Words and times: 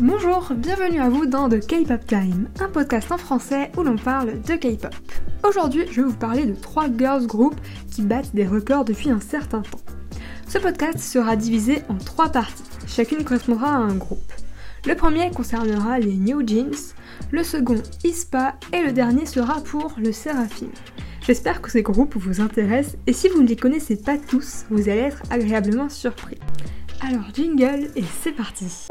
Bonjour, 0.00 0.52
bienvenue 0.56 1.00
à 1.00 1.10
vous 1.10 1.26
dans 1.26 1.50
The 1.50 1.60
K-Pop 1.60 2.06
Time, 2.06 2.48
un 2.60 2.68
podcast 2.68 3.12
en 3.12 3.18
français 3.18 3.70
où 3.76 3.82
l'on 3.82 3.96
parle 3.96 4.40
de 4.40 4.54
K-Pop. 4.54 4.94
Aujourd'hui, 5.46 5.84
je 5.90 6.00
vais 6.00 6.08
vous 6.08 6.16
parler 6.16 6.46
de 6.46 6.54
trois 6.54 6.86
girls 6.88 7.26
groups 7.26 7.60
qui 7.90 8.00
battent 8.00 8.34
des 8.34 8.46
records 8.46 8.86
depuis 8.86 9.10
un 9.10 9.20
certain 9.20 9.60
temps. 9.60 9.80
Ce 10.48 10.56
podcast 10.56 10.98
sera 10.98 11.36
divisé 11.36 11.82
en 11.90 11.98
trois 11.98 12.30
parties, 12.30 12.62
chacune 12.86 13.22
correspondra 13.22 13.68
à 13.68 13.78
un 13.78 13.94
groupe. 13.94 14.32
Le 14.86 14.94
premier 14.94 15.30
concernera 15.30 15.98
les 15.98 16.16
New 16.16 16.46
Jeans, 16.46 16.94
le 17.30 17.44
second 17.44 17.80
ISPA 18.02 18.56
et 18.72 18.82
le 18.82 18.92
dernier 18.92 19.26
sera 19.26 19.60
pour 19.60 19.94
le 19.98 20.10
Seraphim. 20.10 20.70
J'espère 21.20 21.60
que 21.60 21.70
ces 21.70 21.82
groupes 21.82 22.16
vous 22.16 22.40
intéressent 22.40 22.96
et 23.06 23.12
si 23.12 23.28
vous 23.28 23.42
ne 23.42 23.48
les 23.48 23.56
connaissez 23.56 23.96
pas 23.96 24.16
tous, 24.16 24.64
vous 24.70 24.88
allez 24.88 25.02
être 25.02 25.22
agréablement 25.30 25.90
surpris. 25.90 26.38
Alors 27.02 27.34
jingle 27.34 27.90
et 27.94 28.04
c'est 28.22 28.32
parti 28.32 28.88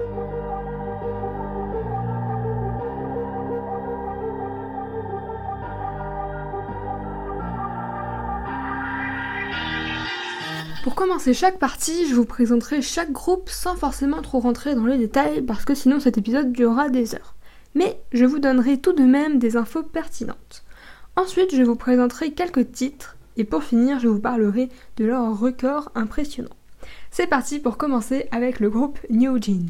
Pour 10.84 10.96
commencer 10.96 11.36
chaque 11.36 11.60
partie, 11.60 12.08
je 12.08 12.16
vous 12.16 12.26
présenterai 12.26 12.82
chaque 12.82 13.12
groupe 13.12 13.52
sans 13.52 13.76
forcément 13.76 14.24
trop 14.24 14.40
rentrer 14.40 14.74
dans 14.74 14.88
les 14.88 14.98
détails 14.98 15.44
parce 15.44 15.64
que 15.64 15.76
sinon 15.76 16.00
cet 16.00 16.18
épisode 16.18 16.52
durera 16.52 16.90
des 16.90 17.14
heures. 17.14 17.36
Mais 17.76 18.02
je 18.14 18.26
vous 18.26 18.40
donnerai 18.40 18.80
tout 18.80 18.94
de 18.94 19.04
même 19.04 19.38
des 19.38 19.58
infos 19.58 19.84
pertinentes. 19.84 20.64
Ensuite, 21.16 21.56
je 21.56 21.62
vous 21.62 21.76
présenterai 21.76 22.32
quelques 22.32 22.72
titres 22.72 23.16
et 23.38 23.44
pour 23.44 23.64
finir, 23.64 24.00
je 24.00 24.08
vous 24.08 24.20
parlerai 24.20 24.70
de 24.98 25.06
leur 25.06 25.40
record 25.40 25.92
impressionnant. 25.94 26.50
C'est 27.12 27.28
parti 27.28 27.60
pour 27.60 27.78
commencer 27.78 28.28
avec 28.32 28.60
le 28.60 28.72
groupe 28.72 28.98
New 29.12 29.40
Jeans. 29.40 29.70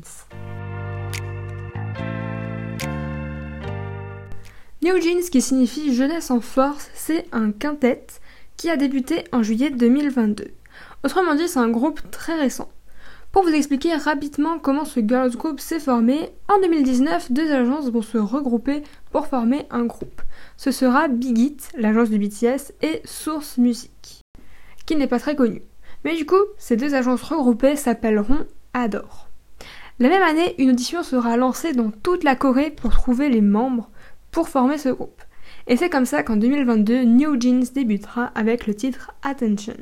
New 4.82 5.02
Jeans 5.02 5.30
qui 5.30 5.41
signifie 5.41 5.94
jeunesse 5.94 6.32
en 6.32 6.40
force, 6.40 6.90
c'est 6.94 7.26
un 7.34 7.52
quintet 7.52 8.07
qui 8.55 8.70
a 8.70 8.78
débuté 8.78 9.26
en 9.34 9.44
juillet 9.44 9.72
2022. 9.72 10.54
Autrement 11.04 11.35
dit, 11.35 11.48
c'est 11.48 11.60
un 11.60 11.70
groupe 11.70 12.02
très 12.12 12.35
récent. 12.35 12.70
Pour 13.32 13.44
vous 13.44 13.54
expliquer 13.54 13.96
rapidement 13.96 14.60
comment 14.60 14.84
ce 14.84 14.99
girls 14.99 15.35
group 15.38 15.62
s'est 15.62 15.80
formé, 15.80 16.30
en 16.49 16.60
2019, 16.60 17.32
deux 17.32 17.49
agences 17.52 17.90
vont 17.90 18.02
se 18.02 18.18
regrouper 18.18 18.84
pour 19.12 19.27
former 19.27 19.66
un 19.72 19.85
groupe. 19.85 20.22
Ce 20.57 20.72
sera 20.72 21.07
Big 21.07 21.38
Hit, 21.38 21.72
l'agence 21.77 22.10
du 22.10 22.20
BTS, 22.20 22.74
et 22.82 23.02
Source 23.05 23.57
Music, 23.57 24.22
qui 24.85 24.98
n'est 24.98 25.07
pas 25.07 25.20
très 25.20 25.35
connue. 25.38 25.62
Mais 26.04 26.16
du 26.16 26.26
coup, 26.26 26.44
ces 26.57 26.76
deux 26.76 26.94
agences 26.94 27.24
regroupées 27.24 27.77
s'appelleront 27.77 28.46
Adore. 28.74 29.29
La 29.99 30.10
même 30.10 30.24
année, 30.24 30.55
une 30.57 30.72
audition 30.72 31.02
sera 31.02 31.38
lancée 31.38 31.74
dans 31.74 31.91
toute 31.91 32.24
la 32.24 32.35
Corée 32.35 32.72
pour 32.72 32.91
trouver 32.91 33.29
les 33.29 33.41
membres 33.41 33.90
pour 34.32 34.49
former 34.49 34.77
ce 34.77 34.90
groupe. 34.90 35.22
Et 35.68 35.77
c'est 35.77 35.90
comme 35.90 36.05
ça 36.05 36.24
qu'en 36.24 36.38
2022, 36.38 37.04
New 37.04 37.40
Jeans 37.40 37.63
débutera 37.74 38.26
avec 38.35 38.68
le 38.68 38.74
titre 38.74 39.12
Attention. 39.22 39.76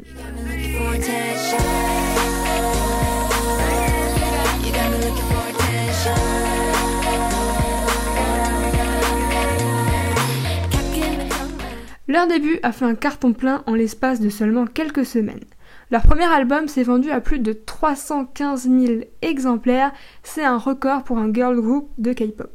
Leur 12.10 12.26
début 12.26 12.58
a 12.64 12.72
fait 12.72 12.86
un 12.86 12.96
carton 12.96 13.34
plein 13.34 13.62
en 13.68 13.76
l'espace 13.76 14.20
de 14.20 14.30
seulement 14.30 14.66
quelques 14.66 15.06
semaines. 15.06 15.46
Leur 15.92 16.02
premier 16.02 16.26
album 16.26 16.68
s'est 16.68 16.82
vendu 16.82 17.12
à 17.12 17.22
plus 17.22 17.38
de 17.38 17.54
315 17.54 18.68
000 18.68 19.02
exemplaires, 19.22 19.92
c'est 20.24 20.44
un 20.44 20.58
record 20.58 21.04
pour 21.04 21.20
un 21.20 21.32
girl 21.32 21.62
group 21.62 21.92
de 22.00 22.12
K-pop. 22.12 22.50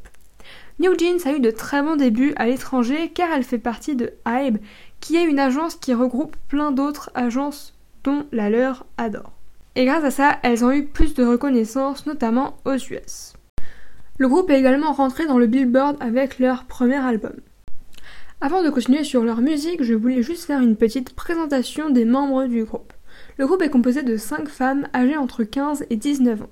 New 0.80 0.98
Jeans 0.98 1.24
a 1.24 1.36
eu 1.36 1.38
de 1.38 1.52
très 1.52 1.82
bons 1.82 1.94
débuts 1.94 2.32
à 2.34 2.46
l'étranger 2.46 3.12
car 3.14 3.28
elle 3.32 3.44
fait 3.44 3.58
partie 3.58 3.94
de 3.94 4.10
Hybe, 4.26 4.58
qui 4.98 5.14
est 5.14 5.24
une 5.24 5.38
agence 5.38 5.76
qui 5.76 5.94
regroupe 5.94 6.34
plein 6.48 6.72
d'autres 6.72 7.12
agences 7.14 7.78
dont 8.02 8.26
la 8.32 8.50
leur 8.50 8.84
adore. 8.98 9.30
Et 9.76 9.84
grâce 9.84 10.02
à 10.02 10.10
ça, 10.10 10.38
elles 10.42 10.64
ont 10.64 10.72
eu 10.72 10.84
plus 10.84 11.14
de 11.14 11.24
reconnaissance, 11.24 12.06
notamment 12.06 12.56
aux 12.64 12.74
US. 12.74 13.34
Le 14.18 14.26
groupe 14.26 14.50
est 14.50 14.58
également 14.58 14.92
rentré 14.92 15.26
dans 15.26 15.38
le 15.38 15.46
Billboard 15.46 15.96
avec 16.00 16.40
leur 16.40 16.64
premier 16.64 16.96
album. 16.96 17.34
Avant 18.44 18.62
de 18.62 18.68
continuer 18.68 19.04
sur 19.04 19.24
leur 19.24 19.40
musique, 19.40 19.82
je 19.82 19.94
voulais 19.94 20.20
juste 20.20 20.44
faire 20.44 20.60
une 20.60 20.76
petite 20.76 21.14
présentation 21.14 21.88
des 21.88 22.04
membres 22.04 22.44
du 22.44 22.64
groupe. 22.64 22.92
Le 23.38 23.46
groupe 23.46 23.62
est 23.62 23.70
composé 23.70 24.02
de 24.02 24.18
5 24.18 24.50
femmes 24.50 24.86
âgées 24.94 25.16
entre 25.16 25.44
15 25.44 25.86
et 25.88 25.96
19 25.96 26.42
ans. 26.42 26.50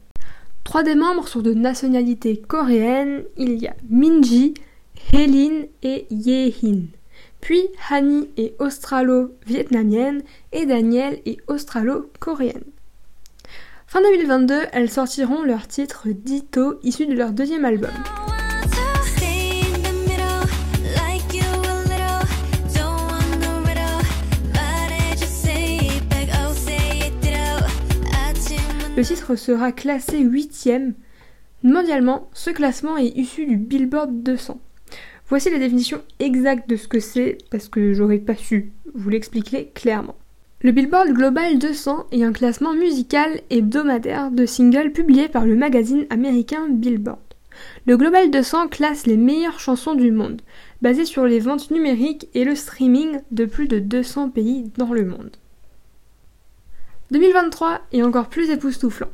Trois 0.64 0.84
des 0.84 0.94
membres 0.94 1.28
sont 1.28 1.42
de 1.42 1.52
nationalité 1.52 2.38
coréenne. 2.38 3.24
Il 3.36 3.62
y 3.62 3.66
a 3.66 3.76
Minji, 3.90 4.54
Helin 5.12 5.66
et 5.82 6.06
Yehin. 6.08 6.84
Puis 7.42 7.60
Hani 7.90 8.30
est 8.38 8.54
australo-vietnamienne 8.58 10.22
et 10.52 10.64
Daniel 10.64 11.20
est 11.26 11.40
australo-coréenne. 11.46 12.64
Fin 13.86 14.00
2022, 14.00 14.54
elles 14.72 14.90
sortiront 14.90 15.42
leur 15.42 15.68
titre 15.68 16.08
Ditto 16.08 16.78
issu 16.84 17.04
de 17.04 17.12
leur 17.12 17.32
deuxième 17.32 17.66
album. 17.66 17.92
Le 29.02 29.06
titre 29.08 29.34
sera 29.34 29.72
classé 29.72 30.22
8ème. 30.22 30.92
Mondialement, 31.64 32.30
ce 32.34 32.50
classement 32.50 32.96
est 32.96 33.18
issu 33.18 33.46
du 33.46 33.56
Billboard 33.56 34.22
200. 34.22 34.60
Voici 35.26 35.50
la 35.50 35.58
définition 35.58 36.02
exacte 36.20 36.70
de 36.70 36.76
ce 36.76 36.86
que 36.86 37.00
c'est, 37.00 37.38
parce 37.50 37.68
que 37.68 37.94
j'aurais 37.94 38.18
pas 38.18 38.36
su 38.36 38.70
vous 38.94 39.10
l'expliquer 39.10 39.72
clairement. 39.74 40.14
Le 40.60 40.70
Billboard 40.70 41.08
Global 41.08 41.58
200 41.58 42.06
est 42.12 42.22
un 42.22 42.30
classement 42.30 42.74
musical 42.74 43.40
hebdomadaire 43.50 44.30
de 44.30 44.46
singles 44.46 44.92
publié 44.92 45.26
par 45.26 45.46
le 45.46 45.56
magazine 45.56 46.06
américain 46.08 46.68
Billboard. 46.70 47.18
Le 47.86 47.96
Global 47.96 48.30
200 48.30 48.68
classe 48.68 49.06
les 49.06 49.16
meilleures 49.16 49.58
chansons 49.58 49.96
du 49.96 50.12
monde, 50.12 50.42
basé 50.80 51.04
sur 51.06 51.26
les 51.26 51.40
ventes 51.40 51.72
numériques 51.72 52.28
et 52.34 52.44
le 52.44 52.54
streaming 52.54 53.18
de 53.32 53.46
plus 53.46 53.66
de 53.66 53.80
200 53.80 54.30
pays 54.30 54.70
dans 54.78 54.92
le 54.92 55.04
monde. 55.04 55.32
2023 57.12 57.82
est 57.92 58.02
encore 58.02 58.28
plus 58.28 58.48
époustouflant. 58.48 59.10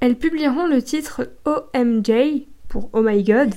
Elles 0.00 0.16
publieront 0.16 0.66
le 0.66 0.82
titre 0.82 1.30
OMJ 1.46 2.44
pour 2.68 2.90
Oh 2.92 3.00
My 3.00 3.24
God. 3.24 3.54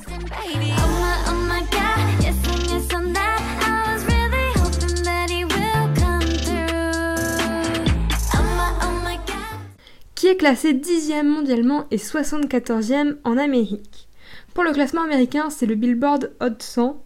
qui 10.15 10.27
est 10.27 10.37
classé 10.37 10.73
10e 10.73 11.27
mondialement 11.27 11.85
et 11.91 11.97
74e 11.97 13.17
en 13.25 13.37
Amérique. 13.37 14.07
Pour 14.53 14.63
le 14.63 14.71
classement 14.71 15.03
américain, 15.03 15.49
c'est 15.49 15.67
le 15.67 15.75
Billboard 15.75 16.31
Hot 16.41 16.57
100 16.59 17.03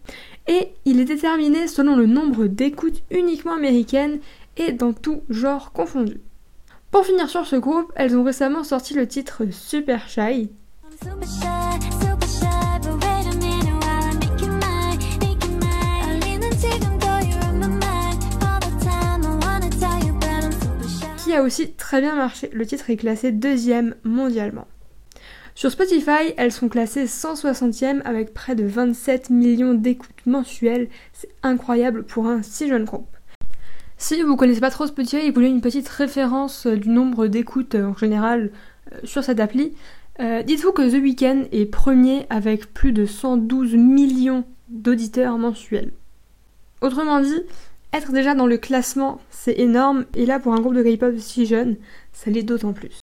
et 0.48 0.68
il 0.84 1.00
est 1.00 1.04
déterminé 1.04 1.66
selon 1.68 1.96
le 1.96 2.06
nombre 2.06 2.46
d'écoutes 2.46 3.02
uniquement 3.10 3.54
américaines 3.54 4.20
et 4.56 4.72
dans 4.72 4.92
tout 4.92 5.22
genre 5.28 5.72
confondu. 5.72 6.20
Pour 6.90 7.06
finir 7.06 7.30
sur 7.30 7.46
ce 7.46 7.56
groupe, 7.56 7.92
elles 7.96 8.16
ont 8.16 8.24
récemment 8.24 8.64
sorti 8.64 8.94
le 8.94 9.08
titre 9.08 9.44
Super 9.50 10.08
Shy. 10.08 10.50
qui 21.32 21.34
a 21.34 21.42
aussi 21.42 21.72
très 21.72 22.02
bien 22.02 22.14
marché. 22.14 22.50
Le 22.52 22.66
titre 22.66 22.90
est 22.90 22.96
classé 22.96 23.32
deuxième 23.32 23.94
mondialement. 24.04 24.66
Sur 25.54 25.70
Spotify, 25.70 26.34
elles 26.36 26.52
sont 26.52 26.68
classées 26.68 27.04
160e 27.04 28.02
avec 28.02 28.34
près 28.34 28.54
de 28.54 28.64
27 28.64 29.30
millions 29.30 29.74
d'écoutes 29.74 30.26
mensuelles. 30.26 30.88
C'est 31.12 31.30
incroyable 31.42 32.04
pour 32.04 32.26
un 32.26 32.42
si 32.42 32.68
jeune 32.68 32.84
groupe. 32.84 33.11
Si 34.02 34.20
vous 34.20 34.34
connaissez 34.34 34.60
pas 34.60 34.72
trop 34.72 34.88
Spotify 34.88 35.18
et 35.18 35.28
vous 35.28 35.34
voulez 35.36 35.46
une 35.46 35.60
petite 35.60 35.88
référence 35.88 36.66
euh, 36.66 36.76
du 36.76 36.88
nombre 36.88 37.28
d'écoutes 37.28 37.76
euh, 37.76 37.86
en 37.86 37.96
général 37.96 38.50
euh, 38.92 38.98
sur 39.04 39.22
cette 39.22 39.38
appli, 39.38 39.76
dites-vous 40.18 40.72
que 40.72 40.82
The 40.82 41.00
Weeknd 41.00 41.44
est 41.52 41.66
premier 41.66 42.26
avec 42.28 42.74
plus 42.74 42.90
de 42.90 43.06
112 43.06 43.76
millions 43.76 44.44
d'auditeurs 44.68 45.38
mensuels. 45.38 45.92
Autrement 46.80 47.20
dit, 47.20 47.42
être 47.92 48.10
déjà 48.10 48.34
dans 48.34 48.46
le 48.46 48.58
classement, 48.58 49.20
c'est 49.30 49.58
énorme, 49.58 50.04
et 50.14 50.26
là 50.26 50.40
pour 50.40 50.52
un 50.52 50.60
groupe 50.60 50.74
de 50.74 50.82
K-pop 50.82 51.14
si 51.18 51.46
jeune, 51.46 51.76
ça 52.12 52.30
l'est 52.30 52.42
d'autant 52.42 52.72
plus. 52.72 52.98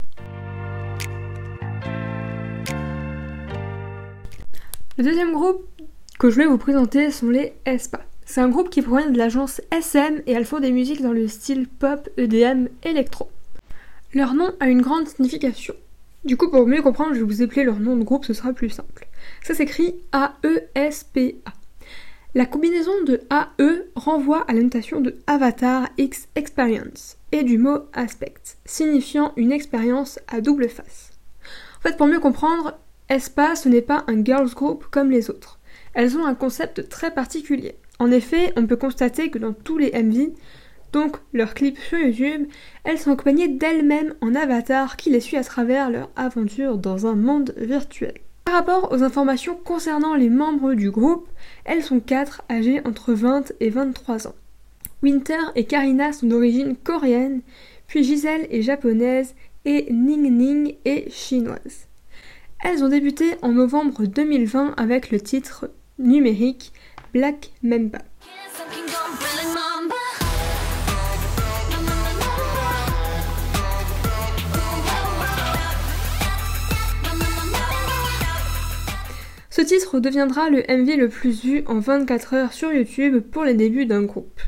Le 4.98 5.04
deuxième 5.04 5.34
groupe 5.34 5.68
que 6.18 6.30
je 6.30 6.38
vais 6.38 6.48
vous 6.48 6.58
présenter 6.58 7.12
sont 7.12 7.30
les 7.30 7.54
ESPA. 7.66 8.05
C'est 8.26 8.42
un 8.42 8.50
groupe 8.50 8.70
qui 8.70 8.82
provient 8.82 9.12
de 9.12 9.18
l'agence 9.18 9.62
SM 9.72 10.24
et 10.26 10.32
elles 10.32 10.46
font 10.46 10.60
des 10.60 10.72
musiques 10.72 11.02
dans 11.02 11.14
le 11.14 11.28
style 11.28 11.68
pop, 11.68 12.10
EDM, 12.18 12.68
électro. 12.84 13.30
Leur 14.14 14.34
nom 14.34 14.52
a 14.60 14.68
une 14.68 14.82
grande 14.82 15.08
signification. 15.08 15.76
Du 16.24 16.36
coup, 16.36 16.50
pour 16.50 16.66
mieux 16.66 16.82
comprendre, 16.82 17.14
je 17.14 17.20
vais 17.20 17.26
vous 17.26 17.44
appeler 17.44 17.64
leur 17.64 17.80
nom 17.80 17.96
de 17.96 18.04
groupe, 18.04 18.26
ce 18.26 18.34
sera 18.34 18.52
plus 18.52 18.72
simple. 18.72 19.08
Ça 19.44 19.54
s'écrit 19.54 19.96
A-E-S-P-A. 20.12 21.54
La 22.34 22.46
combinaison 22.48 23.04
de 23.06 23.22
AE 23.30 23.86
renvoie 23.96 24.42
à 24.48 24.54
la 24.54 24.62
notation 24.62 25.02
de 25.02 25.16
Avatar 25.28 25.88
X 25.98 26.28
Experience 26.36 27.18
et 27.32 27.44
du 27.44 27.60
mot 27.60 27.78
aspect, 27.94 28.34
signifiant 28.66 29.34
une 29.38 29.52
expérience 29.52 30.20
à 30.28 30.42
double 30.42 30.68
face. 30.68 31.12
En 31.78 31.82
fait, 31.82 31.96
pour 31.96 32.08
mieux 32.08 32.20
comprendre, 32.20 32.74
Espa, 33.08 33.56
ce 33.56 33.70
n'est 33.70 33.84
pas 33.84 34.04
un 34.08 34.24
girls 34.24 34.54
group 34.56 34.86
comme 34.90 35.12
les 35.12 35.30
autres. 35.30 35.60
Elles 35.94 36.18
ont 36.18 36.26
un 36.26 36.36
concept 36.36 36.90
très 36.90 37.14
particulier. 37.14 37.76
En 38.00 38.12
effet, 38.12 38.54
on 38.56 38.68
peut 38.68 38.76
constater 38.76 39.30
que 39.30 39.40
dans 39.40 39.54
tous 39.54 39.78
les 39.78 39.92
MV, 39.92 40.34
donc 40.92 41.18
leurs 41.34 41.54
clips 41.54 41.78
sur 41.78 41.98
YouTube, 41.98 42.48
elles 42.84 42.98
sont 42.98 43.12
accompagnées 43.12 43.48
d'elles-mêmes 43.48 44.14
en 44.22 44.36
avatar 44.36 44.98
qui 44.98 45.10
les 45.10 45.20
suit 45.20 45.38
à 45.38 45.44
travers 45.44 45.90
leur 45.90 46.10
aventure 46.16 46.78
dans 46.78 47.08
un 47.08 47.16
monde 47.16 47.54
virtuel. 47.58 48.14
Par 48.46 48.56
rapport 48.56 48.92
aux 48.92 49.04
informations 49.04 49.56
concernant 49.56 50.16
les 50.16 50.30
membres 50.30 50.74
du 50.74 50.92
groupe, 50.92 51.28
elles 51.66 51.84
sont 51.84 52.00
quatre 52.00 52.44
âgées 52.50 52.82
entre 52.86 53.14
20 53.14 53.54
et 53.60 53.70
23 53.70 54.28
ans. 54.28 54.36
Winter 55.02 55.40
et 55.56 55.66
Karina 55.66 56.14
sont 56.14 56.28
d'origine 56.28 56.76
coréenne, 56.76 57.42
puis 57.88 58.04
Giselle 58.04 58.48
est 58.50 58.62
japonaise 58.62 59.36
et 59.66 59.92
Ning 59.92 60.32
Ning 60.32 60.76
est 60.86 61.12
chinoise. 61.12 61.88
Elles 62.64 62.84
ont 62.84 62.90
débuté 62.90 63.36
en 63.42 63.50
novembre 63.50 64.06
2020 64.06 64.76
avec 64.78 65.12
le 65.12 65.20
titre 65.20 65.70
numérique 66.00 66.72
Black 67.16 67.54
Mamba. 67.64 68.00
Ce 79.50 79.62
titre 79.62 80.02
deviendra 80.02 80.50
le 80.50 80.58
MV 80.68 80.98
le 80.98 81.08
plus 81.08 81.42
vu 81.42 81.64
en 81.68 81.80
24 81.80 82.34
heures 82.34 82.52
sur 82.52 82.74
YouTube 82.74 83.22
pour 83.22 83.46
les 83.46 83.54
débuts 83.54 83.86
d'un 83.86 84.04
groupe. 84.04 84.42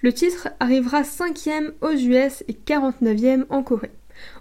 Le 0.00 0.10
titre 0.10 0.48
arrivera 0.60 1.02
5ème 1.02 1.72
aux 1.82 1.90
US 1.90 2.42
et 2.48 2.54
49ème 2.54 3.44
en 3.50 3.62
Corée. 3.62 3.90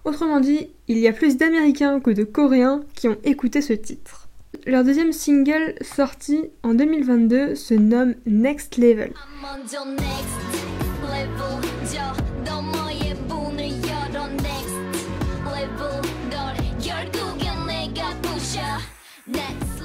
Autrement 0.06 0.40
dit, 0.40 0.70
il 0.88 1.00
y 1.00 1.10
a 1.10 1.12
plus 1.12 1.36
d'Américains 1.36 2.00
que 2.00 2.12
de 2.12 2.24
Coréens 2.24 2.86
qui 2.96 3.10
ont 3.10 3.18
écouté 3.26 3.62
ce 3.62 3.74
titre. 3.74 4.27
Leur 4.68 4.84
deuxième 4.84 5.14
single 5.14 5.76
sorti 5.80 6.42
en 6.62 6.74
2022 6.74 7.56
se 7.56 7.74
nomme 7.74 8.16
Next 8.26 8.76
Level. 8.76 9.14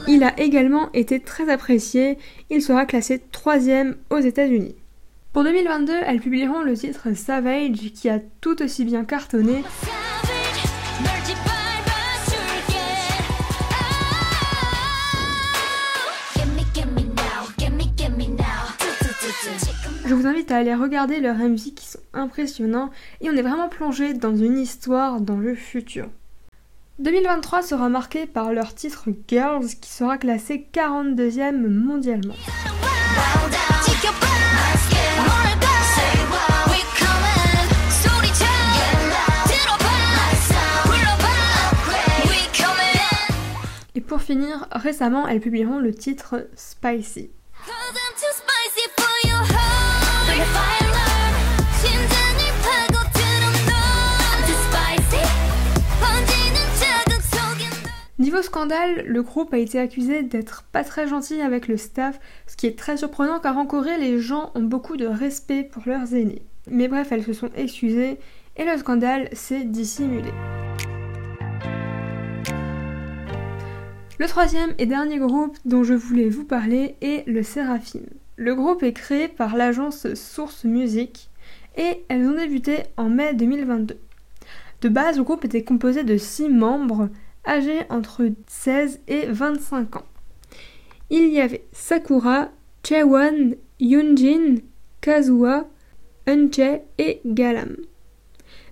Il 0.08 0.25
a 0.25 0.40
également 0.40 0.90
été 0.94 1.20
très 1.20 1.49
apprécié, 1.49 2.19
il 2.50 2.61
sera 2.61 2.84
classé 2.84 3.23
troisième 3.31 3.94
aux 4.11 4.19
États-Unis. 4.19 4.75
Pour 5.32 5.44
2022, 5.44 5.93
elles 6.05 6.20
publieront 6.20 6.62
le 6.62 6.75
titre 6.75 7.14
Savage 7.14 7.93
qui 7.94 8.08
a 8.08 8.19
tout 8.40 8.61
aussi 8.61 8.84
bien 8.84 9.05
cartonné. 9.05 9.62
Je 20.12 20.17
vous 20.19 20.26
invite 20.26 20.50
à 20.50 20.59
aller 20.59 20.75
regarder 20.75 21.20
leurs 21.20 21.38
MV 21.38 21.73
qui 21.75 21.88
sont 21.88 21.99
impressionnants 22.12 22.91
et 23.23 23.31
on 23.31 23.32
est 23.32 23.41
vraiment 23.41 23.70
plongé 23.70 24.12
dans 24.12 24.37
une 24.37 24.59
histoire 24.59 25.23
dans 25.23 25.38
le 25.38 25.55
futur. 25.55 26.06
2023 26.99 27.62
sera 27.62 27.88
marqué 27.88 28.26
par 28.26 28.53
leur 28.53 28.75
titre 28.75 29.09
Girls 29.26 29.69
qui 29.81 29.91
sera 29.91 30.19
classé 30.19 30.69
42e 30.70 31.67
mondialement. 31.67 32.35
Et 43.94 44.03
pour 44.03 44.20
finir, 44.20 44.67
récemment, 44.73 45.26
elles 45.26 45.41
publieront 45.41 45.79
le 45.79 45.94
titre 45.94 46.49
Spicy. 46.55 47.31
Niveau 58.22 58.40
scandale, 58.40 59.02
le 59.08 59.20
groupe 59.24 59.52
a 59.52 59.58
été 59.58 59.80
accusé 59.80 60.22
d'être 60.22 60.62
pas 60.70 60.84
très 60.84 61.08
gentil 61.08 61.40
avec 61.40 61.66
le 61.66 61.76
staff, 61.76 62.20
ce 62.46 62.56
qui 62.56 62.69
est 62.69 62.78
très 62.78 62.96
surprenant 62.96 63.40
car 63.40 63.58
en 63.58 63.66
Corée 63.66 63.98
les 63.98 64.20
gens 64.20 64.52
ont 64.54 64.62
beaucoup 64.62 64.96
de 64.96 65.06
respect 65.06 65.64
pour 65.64 65.82
leurs 65.86 66.14
aînés. 66.14 66.42
Mais 66.70 66.86
bref, 66.86 67.10
elles 67.10 67.24
se 67.24 67.32
sont 67.32 67.50
excusées 67.56 68.20
et 68.56 68.64
le 68.64 68.78
scandale 68.78 69.28
s'est 69.32 69.64
dissimulé. 69.64 70.30
Le 74.20 74.26
troisième 74.28 74.72
et 74.78 74.86
dernier 74.86 75.19
groupe 75.19 75.58
dont 75.64 75.82
je 75.82 75.94
voulais 75.94 76.28
vous 76.28 76.44
parler 76.44 76.94
est 77.00 77.26
le 77.26 77.42
Seraphim. 77.42 78.06
Le 78.36 78.54
groupe 78.54 78.84
est 78.84 78.92
créé 78.92 79.26
par 79.26 79.56
l'agence 79.56 80.14
Source 80.14 80.62
Music 80.62 81.28
et 81.76 82.04
elles 82.08 82.28
ont 82.28 82.36
débuté 82.36 82.84
en 82.96 83.08
mai 83.08 83.34
2022. 83.34 83.98
De 84.82 84.88
base, 84.88 85.16
le 85.16 85.24
groupe 85.24 85.44
était 85.44 85.64
composé 85.64 86.04
de 86.04 86.16
6 86.16 86.50
membres 86.50 87.08
âgés 87.44 87.83
entre 87.91 88.29
16 88.47 89.00
et 89.09 89.27
25 89.27 89.97
ans. 89.97 90.06
Il 91.11 91.29
y 91.29 91.41
avait 91.41 91.65
Sakura, 91.73 92.50
Chaewon, 92.83 93.55
Yunjin, 93.81 94.56
Kazuha, 95.00 95.67
Unche 96.27 96.81
et 96.99 97.21
Galam. 97.27 97.77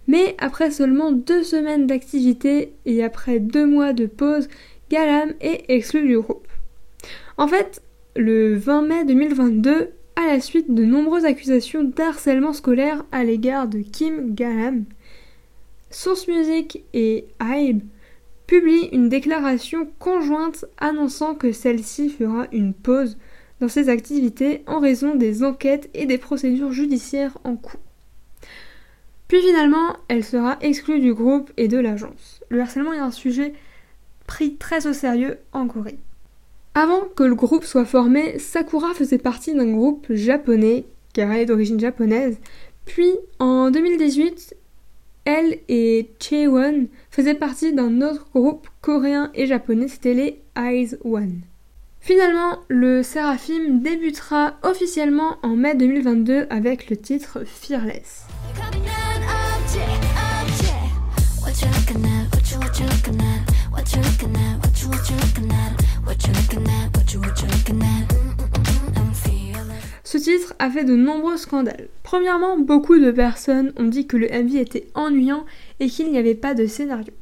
Mais 0.07 0.35
après 0.39 0.71
seulement 0.71 1.13
deux 1.13 1.43
semaines 1.43 1.87
d'activité 1.87 2.73
et 2.87 3.05
après 3.05 3.39
deux 3.39 3.67
mois 3.67 3.93
de 3.93 4.07
pause, 4.07 4.49
Galam 4.91 5.35
est 5.41 5.65
exclu 5.69 6.07
du 6.07 6.19
groupe. 6.19 6.49
En 7.37 7.47
fait, 7.47 7.83
le 8.17 8.57
20 8.57 8.83
mai 8.83 9.05
2022, 9.05 9.91
à 10.17 10.27
la 10.27 10.41
suite 10.41 10.75
de 10.75 10.85
nombreuses 10.85 11.25
accusations 11.25 11.85
d'harcèlement 11.85 12.53
scolaire 12.53 13.05
à 13.13 13.25
l'égard 13.25 13.69
de 13.69 13.81
Kim 13.81 14.35
Galam, 14.35 14.85
Source 15.91 16.29
Music 16.29 16.83
et 16.93 17.27
Hybe 17.41 17.83
publie 18.51 18.89
une 18.91 19.09
déclaration 19.09 19.89
conjointe 20.01 20.65
annonçant 20.77 21.37
que 21.37 21.53
celle-ci 21.53 22.09
fera 22.09 22.49
une 22.51 22.75
pause 22.75 23.17
dans 23.61 23.69
ses 23.69 23.89
activités 23.89 24.65
en 24.67 24.81
raison 24.81 25.15
des 25.15 25.45
enquêtes 25.45 25.89
et 25.95 26.05
des 26.05 26.19
procédures 26.19 26.73
judiciaires 26.73 27.39
en 27.45 27.55
cours. 27.55 27.79
Puis 29.29 29.41
finalement, 29.41 29.97
elle 30.09 30.25
sera 30.25 30.59
exclue 30.63 30.99
du 30.99 31.15
groupe 31.15 31.53
et 31.59 31.69
de 31.69 31.79
l'agence. 31.79 32.41
Le 32.49 32.61
harcèlement 32.61 32.93
est 32.93 32.99
un 32.99 33.13
sujet 33.13 33.53
pris 34.27 34.57
très 34.57 34.89
au 34.89 34.93
sérieux 34.95 35.39
en 35.53 35.69
Corée. 35.69 36.01
Avant 36.75 37.03
que 37.03 37.23
le 37.23 37.37
groupe 37.37 37.63
soit 37.63 37.85
formé, 37.85 38.41
Sakura 38.41 38.95
faisait 38.95 39.19
partie 39.19 39.55
d'un 39.55 39.71
groupe 39.71 40.09
japonais, 40.11 40.87
car 41.13 41.31
elle 41.31 41.43
est 41.43 41.47
d'origine 41.47 41.79
japonaise. 41.79 42.41
Puis, 42.85 43.13
en 43.39 43.71
2018, 43.71 44.57
elle 45.31 45.59
et 45.69 46.11
Chaewon 46.19 46.89
faisaient 47.11 47.35
partie 47.35 47.73
d'un 47.73 48.03
autre 48.03 48.29
groupe 48.35 48.69
coréen 48.81 49.31
et 49.35 49.47
japonais, 49.47 49.89
c'était 49.89 50.15
les 50.15 50.43
Eyes 50.57 50.97
One. 51.05 51.43
Finalement, 52.01 52.59
le 52.69 53.03
Seraphim 53.03 53.81
débutera 53.83 54.55
officiellement 54.63 55.37
en 55.43 55.55
mai 55.55 55.75
2022 55.75 56.47
avec 56.51 56.91
le 56.91 56.97
titre 56.97 57.45
Fearless. 57.45 58.27
A 70.61 70.71
fait 70.71 70.85
de 70.85 70.95
nombreux 70.95 71.39
scandales. 71.39 71.89
Premièrement, 72.03 72.59
beaucoup 72.59 72.99
de 72.99 73.11
personnes 73.11 73.73
ont 73.77 73.87
dit 73.87 74.07
que 74.07 74.19
le 74.19 74.29
MV 74.29 74.57
était 74.57 74.89
ennuyant 74.95 75.47
et 75.81 75.89
qu'il 75.89 76.13
n'y 76.13 76.19
avait 76.19 76.35
pas 76.35 76.53
de 76.53 76.67
scénario. 76.67 77.13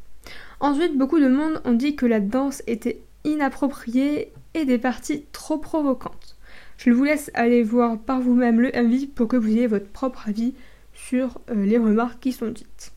Ensuite, 0.59 0.99
beaucoup 0.99 1.21
de 1.21 1.29
monde 1.29 1.63
ont 1.65 1.73
dit 1.73 1.95
que 1.95 2.05
la 2.05 2.19
danse 2.19 2.65
était 2.67 3.01
inappropriée 3.25 4.33
et 4.55 4.65
des 4.65 4.79
parties 4.79 5.25
trop 5.31 5.57
provocantes. 5.57 6.37
Je 6.79 6.91
vous 6.91 7.05
laisse 7.05 7.31
aller 7.35 7.63
voir 7.63 7.97
par 7.99 8.21
vous-même 8.21 8.61
le 8.61 8.73
MV 8.73 9.07
pour 9.15 9.29
que 9.29 9.37
vous 9.37 9.51
ayez 9.51 9.69
votre 9.69 9.89
propre 9.89 10.29
avis 10.29 10.55
sur 10.93 11.41
euh, 11.51 11.65
les 11.65 11.79
remarques 11.79 12.21
qui 12.21 12.33
sont 12.33 12.49
dites. 12.49 12.93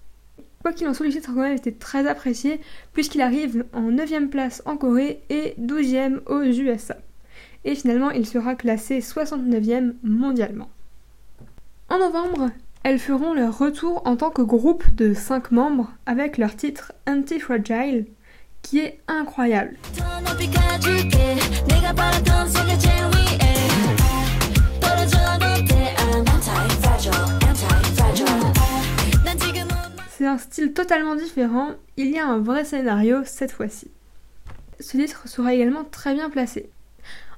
Quoi 0.64 0.74
qu'il 0.74 0.88
en 0.88 0.96
soit, 0.96 1.06
le 1.06 1.12
titre 1.12 1.32
quand 1.34 1.42
même 1.42 1.58
était 1.58 1.72
très 1.72 2.08
apprécié 2.08 2.60
puisqu'il 2.94 3.22
arrive 3.22 3.64
en 3.74 3.92
9ème 3.92 4.30
place 4.30 4.64
en 4.66 4.76
Corée 4.76 5.22
et 5.30 5.54
12ème 5.60 6.20
aux 6.26 6.42
USA 6.42 6.98
et 7.66 7.76
finalement 7.76 8.12
il 8.12 8.26
sera 8.26 8.56
classé 8.56 9.00
69e 9.00 9.94
mondialement. 10.04 10.70
En 11.90 12.00
novembre, 12.00 12.50
elles 12.84 13.00
feront 13.00 13.34
leur 13.34 13.58
retour 13.58 14.02
en 14.06 14.16
tant 14.16 14.32
que 14.32 14.42
groupe 14.42 14.84
de 14.96 15.14
5 15.14 15.52
membres 15.52 15.92
avec 16.06 16.38
leur 16.38 16.56
titre 16.56 16.94
Anti-Fragile 17.08 18.06
qui 18.62 18.80
est 18.80 19.00
incroyable. 19.08 19.78
C'est 30.10 30.28
un 30.28 30.38
style 30.38 30.74
totalement 30.74 31.16
différent, 31.16 31.72
il 31.98 32.12
y 32.12 32.20
a 32.20 32.28
un 32.28 32.40
vrai 32.40 32.64
scénario 32.64 33.24
cette 33.26 33.52
fois-ci. 33.52 33.90
Ce 34.80 34.98
titre 34.98 35.28
sera 35.28 35.54
également 35.54 35.84
très 35.84 36.14
bien 36.14 36.30
placé. 36.30 36.70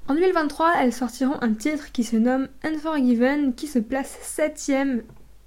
En 0.10 0.16
2023, 0.16 0.74
elles 0.82 0.92
sortiront 0.92 1.42
un 1.42 1.54
titre 1.54 1.94
qui 1.94 2.04
se 2.04 2.18
nomme 2.18 2.50
Unforgiven 2.64 3.56
qui 3.56 3.68
se 3.68 3.80
place 3.80 4.18
7ème 4.22 5.04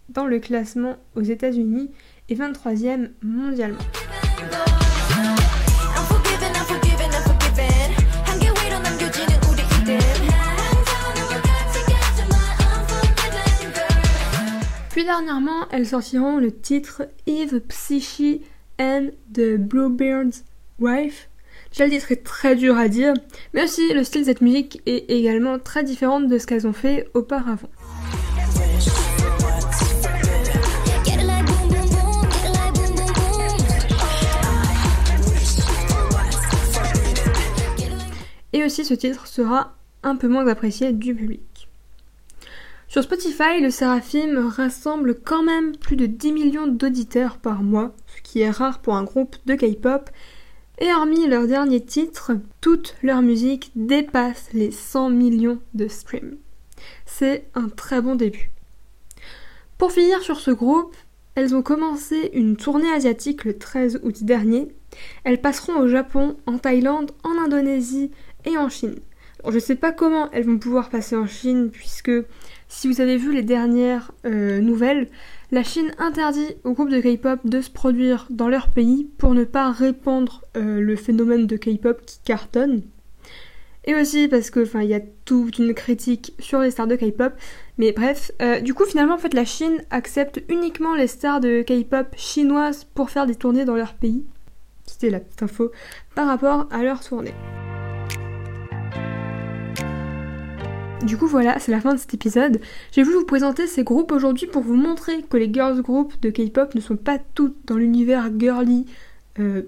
dans 0.08 0.24
le 0.24 0.38
classement 0.38 0.96
aux 1.14 1.20
États-Unis 1.20 1.90
et 2.30 2.34
23ème 2.34 3.10
mondialement. 3.22 3.78
Puis 14.90 15.04
dernièrement, 15.04 15.68
elles 15.70 15.86
sortiront 15.86 16.38
le 16.38 16.50
titre 16.50 17.02
Eve 17.26 17.60
Psyche 17.60 18.40
and 18.80 19.08
the 19.34 19.58
Bluebird's 19.58 20.44
Wife. 20.78 21.28
Déjà 21.76 21.84
le 21.84 21.90
titre 21.90 22.12
est 22.12 22.24
très 22.24 22.56
dur 22.56 22.74
à 22.78 22.88
dire, 22.88 23.12
mais 23.52 23.64
aussi 23.64 23.92
le 23.92 24.02
style 24.02 24.22
de 24.22 24.26
cette 24.28 24.40
musique 24.40 24.80
est 24.86 25.10
également 25.10 25.58
très 25.58 25.84
différent 25.84 26.20
de 26.20 26.38
ce 26.38 26.46
qu'elles 26.46 26.66
ont 26.66 26.72
fait 26.72 27.10
auparavant. 27.12 27.68
Et 38.54 38.64
aussi 38.64 38.86
ce 38.86 38.94
titre 38.94 39.26
sera 39.26 39.76
un 40.02 40.16
peu 40.16 40.28
moins 40.28 40.46
apprécié 40.46 40.94
du 40.94 41.14
public. 41.14 41.68
Sur 42.88 43.02
Spotify, 43.02 43.60
le 43.60 43.70
Seraphim 43.70 44.48
rassemble 44.48 45.14
quand 45.14 45.42
même 45.42 45.76
plus 45.76 45.96
de 45.96 46.06
10 46.06 46.32
millions 46.32 46.66
d'auditeurs 46.68 47.36
par 47.36 47.62
mois, 47.62 47.94
ce 48.06 48.22
qui 48.22 48.40
est 48.40 48.50
rare 48.50 48.78
pour 48.78 48.94
un 48.94 49.04
groupe 49.04 49.36
de 49.44 49.54
K-pop. 49.54 50.08
Et 50.78 50.92
hormis 50.92 51.26
leur 51.26 51.46
dernier 51.46 51.80
titre, 51.80 52.32
toute 52.60 52.96
leur 53.02 53.22
musique 53.22 53.70
dépasse 53.74 54.48
les 54.52 54.70
100 54.70 55.10
millions 55.10 55.58
de 55.74 55.88
streams. 55.88 56.36
C'est 57.06 57.48
un 57.54 57.68
très 57.68 58.02
bon 58.02 58.14
début. 58.14 58.50
Pour 59.78 59.92
finir 59.92 60.20
sur 60.22 60.38
ce 60.38 60.50
groupe, 60.50 60.94
elles 61.34 61.54
ont 61.54 61.62
commencé 61.62 62.30
une 62.34 62.56
tournée 62.56 62.92
asiatique 62.92 63.44
le 63.44 63.58
13 63.58 64.00
août 64.02 64.24
dernier. 64.24 64.68
Elles 65.24 65.40
passeront 65.40 65.78
au 65.78 65.88
Japon, 65.88 66.36
en 66.46 66.58
Thaïlande, 66.58 67.12
en 67.24 67.42
Indonésie 67.42 68.10
et 68.44 68.56
en 68.58 68.68
Chine. 68.68 68.98
Je 69.44 69.54
ne 69.54 69.58
sais 69.60 69.76
pas 69.76 69.92
comment 69.92 70.30
elles 70.32 70.44
vont 70.44 70.58
pouvoir 70.58 70.88
passer 70.88 71.14
en 71.14 71.26
Chine 71.26 71.70
puisque 71.70 72.10
si 72.68 72.88
vous 72.88 73.00
avez 73.00 73.16
vu 73.16 73.32
les 73.32 73.42
dernières 73.42 74.12
euh, 74.24 74.60
nouvelles, 74.60 75.08
la 75.52 75.62
Chine 75.62 75.92
interdit 75.98 76.56
aux 76.64 76.72
groupes 76.72 76.90
de 76.90 77.00
K-pop 77.00 77.40
de 77.44 77.60
se 77.60 77.70
produire 77.70 78.26
dans 78.30 78.48
leur 78.48 78.68
pays 78.68 79.08
pour 79.18 79.34
ne 79.34 79.44
pas 79.44 79.70
répandre 79.70 80.42
euh, 80.56 80.80
le 80.80 80.96
phénomène 80.96 81.46
de 81.46 81.56
K-pop 81.56 82.00
qui 82.04 82.18
cartonne. 82.24 82.82
Et 83.84 83.94
aussi 83.94 84.26
parce 84.26 84.50
que, 84.50 84.66
il 84.82 84.88
y 84.88 84.94
a 84.94 85.00
toute 85.24 85.58
une 85.58 85.72
critique 85.72 86.34
sur 86.40 86.58
les 86.58 86.72
stars 86.72 86.88
de 86.88 86.96
K-pop. 86.96 87.32
Mais 87.78 87.92
bref, 87.92 88.32
euh, 88.42 88.60
du 88.60 88.74
coup, 88.74 88.84
finalement, 88.84 89.14
en 89.14 89.18
fait, 89.18 89.32
la 89.32 89.44
Chine 89.44 89.80
accepte 89.90 90.42
uniquement 90.48 90.96
les 90.96 91.06
stars 91.06 91.40
de 91.40 91.62
K-pop 91.62 92.08
chinoises 92.16 92.82
pour 92.82 93.10
faire 93.10 93.26
des 93.26 93.36
tournées 93.36 93.64
dans 93.64 93.76
leur 93.76 93.94
pays. 93.94 94.24
C'était 94.84 95.10
la 95.10 95.20
petite 95.20 95.42
info 95.42 95.70
par 96.16 96.26
rapport 96.26 96.66
à 96.72 96.82
leur 96.82 97.00
tournée. 97.00 97.34
Du 101.06 101.16
coup 101.16 101.28
voilà, 101.28 101.60
c'est 101.60 101.70
la 101.70 101.80
fin 101.80 101.94
de 101.94 102.00
cet 102.00 102.14
épisode. 102.14 102.60
J'ai 102.90 103.04
voulu 103.04 103.18
vous 103.18 103.24
présenter 103.24 103.68
ces 103.68 103.84
groupes 103.84 104.10
aujourd'hui 104.10 104.48
pour 104.48 104.62
vous 104.62 104.74
montrer 104.74 105.22
que 105.22 105.36
les 105.36 105.52
girls 105.52 105.80
groups 105.80 106.18
de 106.20 106.30
K-pop 106.30 106.74
ne 106.74 106.80
sont 106.80 106.96
pas 106.96 107.18
toutes 107.34 107.56
dans 107.66 107.76
l'univers 107.76 108.28
girly, 108.36 108.86
euh, 109.38 109.62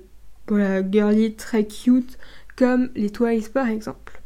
voilà, 0.48 0.82
girly 0.90 1.34
très 1.34 1.64
cute, 1.64 2.18
comme 2.56 2.90
les 2.96 3.10
Twice 3.10 3.50
par 3.50 3.68
exemple. 3.68 4.20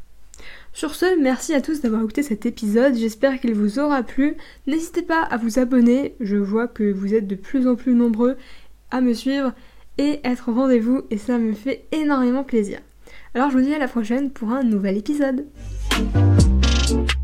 Sur 0.72 0.94
ce, 0.94 1.20
merci 1.20 1.52
à 1.52 1.60
tous 1.60 1.82
d'avoir 1.82 2.00
écouté 2.00 2.22
cet 2.22 2.46
épisode, 2.46 2.94
j'espère 2.94 3.38
qu'il 3.40 3.54
vous 3.54 3.78
aura 3.78 4.02
plu. 4.02 4.38
N'hésitez 4.66 5.02
pas 5.02 5.20
à 5.20 5.36
vous 5.36 5.58
abonner, 5.58 6.14
je 6.18 6.38
vois 6.38 6.66
que 6.66 6.90
vous 6.90 7.12
êtes 7.12 7.26
de 7.26 7.34
plus 7.34 7.68
en 7.68 7.76
plus 7.76 7.94
nombreux 7.94 8.38
à 8.90 9.02
me 9.02 9.12
suivre 9.12 9.52
et 9.98 10.20
être 10.24 10.48
au 10.48 10.54
rendez-vous 10.54 11.02
et 11.10 11.18
ça 11.18 11.36
me 11.36 11.52
fait 11.52 11.84
énormément 11.92 12.42
plaisir. 12.42 12.78
Alors 13.34 13.50
je 13.50 13.58
vous 13.58 13.64
dis 13.64 13.74
à 13.74 13.78
la 13.78 13.88
prochaine 13.88 14.30
pour 14.30 14.50
un 14.50 14.62
nouvel 14.62 14.96
épisode. 14.96 15.44
you 16.92 17.21